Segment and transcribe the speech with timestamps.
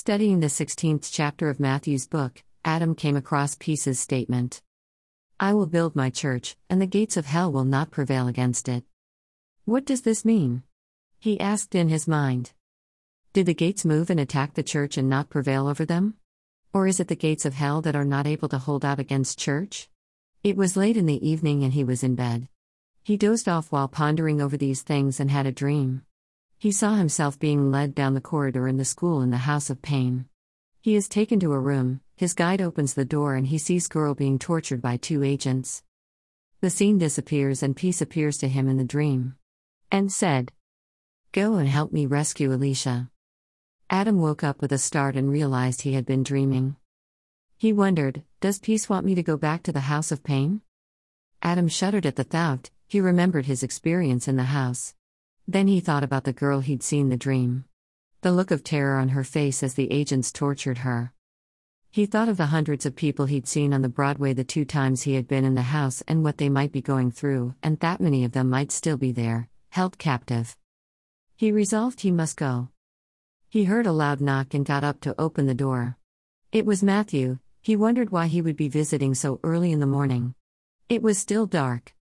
[0.00, 4.62] Studying the 16th chapter of Matthew's book, Adam came across Peace's statement
[5.40, 8.84] I will build my church, and the gates of hell will not prevail against it.
[9.64, 10.62] What does this mean?
[11.18, 12.52] He asked in his mind.
[13.32, 16.14] Did the gates move and attack the church and not prevail over them?
[16.72, 19.40] Or is it the gates of hell that are not able to hold out against
[19.40, 19.88] church?
[20.44, 22.48] It was late in the evening and he was in bed.
[23.02, 26.02] He dozed off while pondering over these things and had a dream.
[26.60, 29.80] He saw himself being led down the corridor in the school in the house of
[29.80, 30.26] pain.
[30.80, 34.12] He is taken to a room, his guide opens the door and he sees girl
[34.16, 35.84] being tortured by two agents.
[36.60, 39.36] The scene disappears and peace appears to him in the dream.
[39.92, 40.50] And said,
[41.30, 43.08] Go and help me rescue Alicia.
[43.88, 46.74] Adam woke up with a start and realized he had been dreaming.
[47.56, 50.62] He wondered, Does peace want me to go back to the house of pain?
[51.40, 54.94] Adam shuddered at the thought, he remembered his experience in the house.
[55.50, 57.64] Then he thought about the girl he'd seen the dream.
[58.20, 61.14] The look of terror on her face as the agents tortured her.
[61.90, 65.02] He thought of the hundreds of people he'd seen on the Broadway the two times
[65.02, 67.98] he had been in the house and what they might be going through, and that
[67.98, 70.54] many of them might still be there, held captive.
[71.34, 72.68] He resolved he must go.
[73.48, 75.96] He heard a loud knock and got up to open the door.
[76.52, 80.34] It was Matthew, he wondered why he would be visiting so early in the morning.
[80.90, 81.94] It was still dark.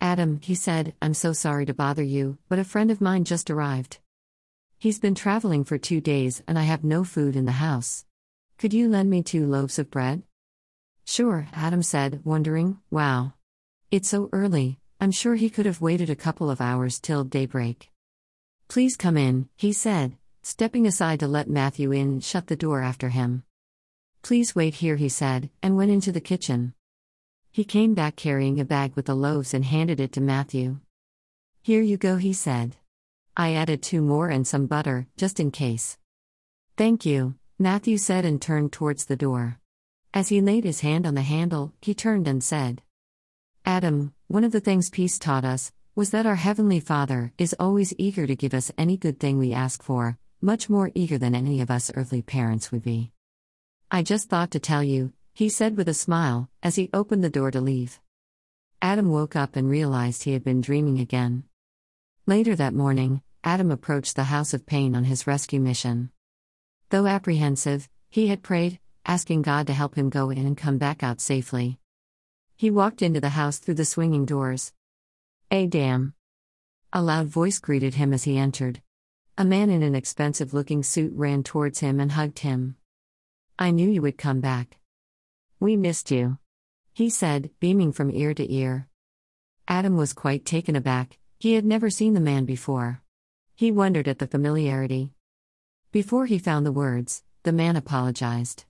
[0.00, 3.50] Adam, he said, I'm so sorry to bother you, but a friend of mine just
[3.50, 3.98] arrived.
[4.78, 8.04] He's been traveling for two days and I have no food in the house.
[8.58, 10.22] Could you lend me two loaves of bread?
[11.04, 13.32] Sure, Adam said, wondering, wow.
[13.90, 17.90] It's so early, I'm sure he could have waited a couple of hours till daybreak.
[18.68, 22.82] Please come in, he said, stepping aside to let Matthew in and shut the door
[22.82, 23.44] after him.
[24.22, 26.74] Please wait here, he said, and went into the kitchen.
[27.54, 30.80] He came back carrying a bag with the loaves and handed it to Matthew.
[31.62, 32.74] Here you go, he said.
[33.36, 35.96] I added two more and some butter, just in case.
[36.76, 37.36] Thank you.
[37.56, 39.60] Matthew said and turned towards the door.
[40.12, 42.82] As he laid his hand on the handle, he turned and said,
[43.64, 47.94] Adam, one of the things peace taught us was that our Heavenly Father is always
[47.96, 51.60] eager to give us any good thing we ask for, much more eager than any
[51.60, 53.12] of us earthly parents would be.
[53.92, 57.28] I just thought to tell you, he said with a smile, as he opened the
[57.28, 58.00] door to leave.
[58.80, 61.42] Adam woke up and realized he had been dreaming again.
[62.24, 66.10] Later that morning, Adam approached the House of Pain on his rescue mission.
[66.90, 71.02] Though apprehensive, he had prayed, asking God to help him go in and come back
[71.02, 71.80] out safely.
[72.56, 74.72] He walked into the house through the swinging doors.
[75.50, 76.14] Adam.
[76.92, 78.80] A loud voice greeted him as he entered.
[79.36, 82.76] A man in an expensive looking suit ran towards him and hugged him.
[83.58, 84.78] I knew you would come back.
[85.60, 86.38] We missed you.
[86.92, 88.88] He said, beaming from ear to ear.
[89.66, 93.02] Adam was quite taken aback, he had never seen the man before.
[93.54, 95.12] He wondered at the familiarity.
[95.92, 98.64] Before he found the words, the man apologized.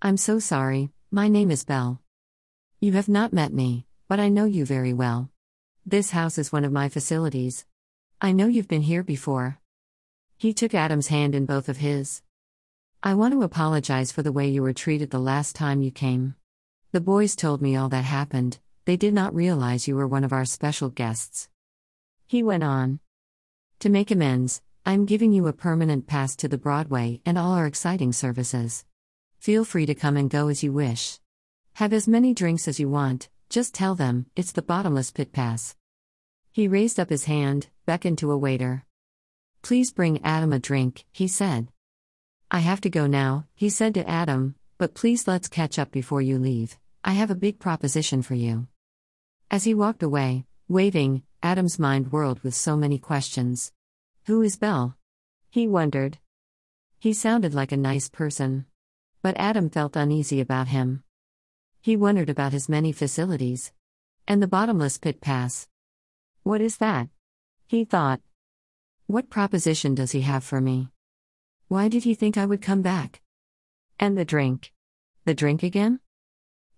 [0.00, 2.00] I'm so sorry, my name is Bell.
[2.80, 5.30] You have not met me, but I know you very well.
[5.84, 7.66] This house is one of my facilities.
[8.20, 9.58] I know you've been here before.
[10.36, 12.22] He took Adam's hand in both of his.
[13.00, 16.34] I want to apologize for the way you were treated the last time you came.
[16.90, 20.32] The boys told me all that happened, they did not realize you were one of
[20.32, 21.48] our special guests.
[22.26, 22.98] He went on.
[23.78, 27.66] To make amends, I'm giving you a permanent pass to the Broadway and all our
[27.66, 28.84] exciting services.
[29.38, 31.20] Feel free to come and go as you wish.
[31.74, 35.76] Have as many drinks as you want, just tell them, it's the bottomless pit pass.
[36.50, 38.84] He raised up his hand, beckoned to a waiter.
[39.62, 41.68] Please bring Adam a drink, he said.
[42.50, 46.22] I have to go now, he said to Adam, but please let's catch up before
[46.22, 46.78] you leave.
[47.04, 48.68] I have a big proposition for you.
[49.50, 53.70] As he walked away, waving, Adam's mind whirled with so many questions.
[54.26, 54.96] Who is Bell?
[55.50, 56.18] He wondered.
[56.98, 58.64] He sounded like a nice person.
[59.20, 61.02] But Adam felt uneasy about him.
[61.82, 63.72] He wondered about his many facilities.
[64.26, 65.68] And the bottomless pit pass.
[66.44, 67.08] What is that?
[67.66, 68.20] He thought.
[69.06, 70.88] What proposition does he have for me?
[71.68, 73.20] Why did he think I would come back?
[74.00, 74.72] And the drink.
[75.26, 76.00] The drink again?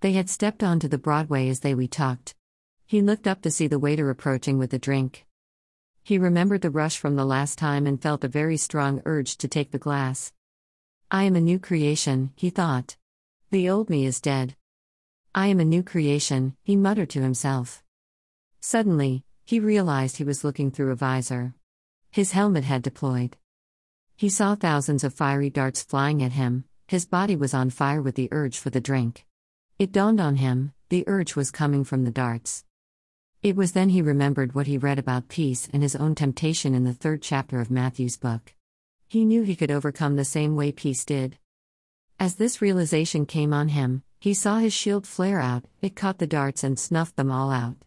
[0.00, 2.34] They had stepped onto the Broadway as they we talked.
[2.86, 5.26] He looked up to see the waiter approaching with the drink.
[6.02, 9.46] He remembered the rush from the last time and felt a very strong urge to
[9.46, 10.32] take the glass.
[11.08, 12.96] I am a new creation, he thought.
[13.52, 14.56] The old me is dead.
[15.32, 17.84] I am a new creation, he muttered to himself.
[18.60, 21.54] Suddenly, he realized he was looking through a visor.
[22.10, 23.36] His helmet had deployed.
[24.20, 28.16] He saw thousands of fiery darts flying at him, his body was on fire with
[28.16, 29.24] the urge for the drink.
[29.78, 32.66] It dawned on him the urge was coming from the darts.
[33.42, 36.84] It was then he remembered what he read about peace and his own temptation in
[36.84, 38.52] the third chapter of Matthew's book.
[39.08, 41.38] He knew he could overcome the same way peace did.
[42.18, 46.26] As this realization came on him, he saw his shield flare out, it caught the
[46.26, 47.78] darts and snuffed them all out.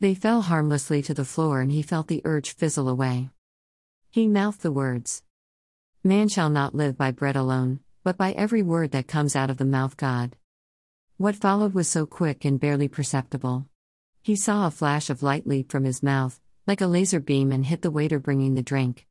[0.00, 3.30] They fell harmlessly to the floor and he felt the urge fizzle away.
[4.10, 5.22] He mouthed the words
[6.06, 9.56] Man shall not live by bread alone, but by every word that comes out of
[9.56, 10.36] the mouth God.
[11.16, 13.68] What followed was so quick and barely perceptible.
[14.20, 17.64] He saw a flash of light leap from his mouth, like a laser beam, and
[17.64, 19.06] hit the waiter bringing the drink.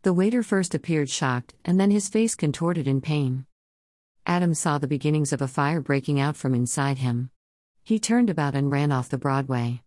[0.00, 3.44] The waiter first appeared shocked, and then his face contorted in pain.
[4.24, 7.28] Adam saw the beginnings of a fire breaking out from inside him.
[7.82, 9.82] He turned about and ran off the Broadway.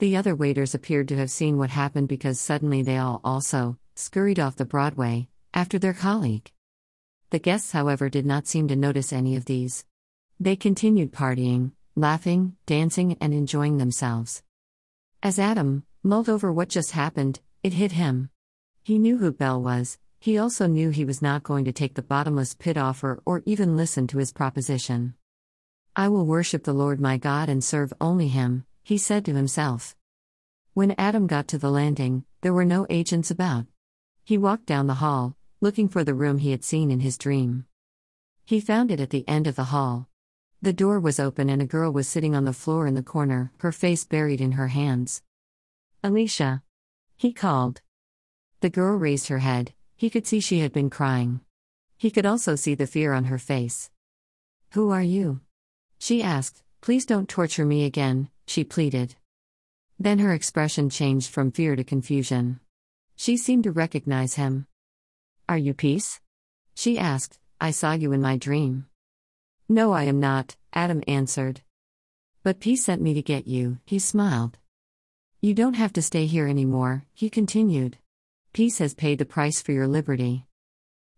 [0.00, 4.40] The other waiters appeared to have seen what happened because suddenly they all also scurried
[4.40, 6.50] off the Broadway after their colleague.
[7.30, 9.84] The guests, however, did not seem to notice any of these.
[10.38, 14.42] They continued partying, laughing, dancing, and enjoying themselves.
[15.22, 18.30] As Adam mulled over what just happened, it hit him.
[18.82, 22.02] He knew who Bel was, he also knew he was not going to take the
[22.02, 25.14] bottomless pit offer or even listen to his proposition.
[25.94, 29.94] I will worship the Lord my God and serve only him, he said to himself.
[30.74, 33.66] When Adam got to the landing, there were no agents about.
[34.24, 37.64] He walked down the hall, looking for the room he had seen in his dream.
[38.44, 40.08] He found it at the end of the hall.
[40.60, 43.52] The door was open and a girl was sitting on the floor in the corner,
[43.58, 45.22] her face buried in her hands.
[46.02, 46.64] Alicia.
[47.16, 47.80] He called.
[48.58, 51.40] The girl raised her head, he could see she had been crying.
[51.96, 53.88] He could also see the fear on her face.
[54.72, 55.42] Who are you?
[56.00, 59.14] She asked, Please don't torture me again, she pleaded.
[59.96, 62.58] Then her expression changed from fear to confusion.
[63.14, 64.66] She seemed to recognize him.
[65.48, 66.20] Are you peace?
[66.74, 68.86] She asked, I saw you in my dream.
[69.68, 71.62] No, I am not, Adam answered.
[72.42, 74.58] But peace sent me to get you, he smiled.
[75.40, 77.98] You don't have to stay here anymore, he continued.
[78.52, 80.46] Peace has paid the price for your liberty.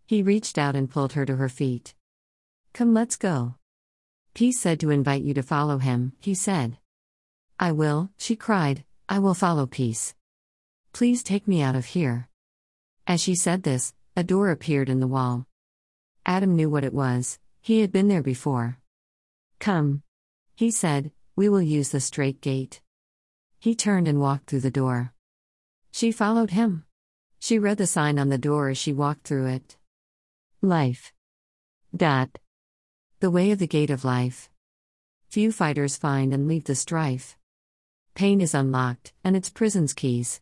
[0.06, 1.94] He reached out and pulled her to her feet.
[2.72, 3.54] Come, let's go.
[4.34, 6.78] Peace said to invite you to follow him, he said.
[7.58, 10.14] I will, she cried, I will follow Peace.
[10.92, 12.28] Please take me out of here.
[13.06, 15.46] As she said this, a door appeared in the wall.
[16.24, 18.78] Adam knew what it was, he had been there before.
[19.58, 20.02] Come.
[20.54, 22.80] He said, We will use the straight gate.
[23.58, 25.12] He turned and walked through the door.
[25.90, 26.84] She followed him.
[27.40, 29.76] She read the sign on the door as she walked through it.
[30.62, 31.12] Life.
[31.94, 32.38] Dot.
[33.20, 34.48] The way of the gate of life.
[35.28, 37.36] Few fighters find and leave the strife.
[38.14, 40.40] Pain is unlocked, and its prison's keys.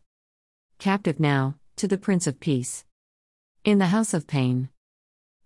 [0.77, 2.85] Captive now, to the Prince of Peace.
[3.65, 4.67] In the house of pain.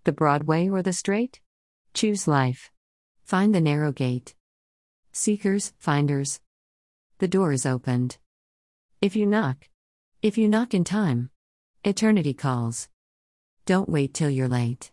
[0.02, 1.38] The Broadway or the straight?
[1.94, 2.72] Choose life.
[3.22, 4.34] Find the narrow gate.
[5.12, 6.40] Seekers, finders.
[7.18, 8.18] The door is opened.
[9.00, 9.68] If you knock.
[10.20, 11.30] If you knock in time.
[11.84, 12.88] Eternity calls.
[13.66, 14.90] Don't wait till you're late.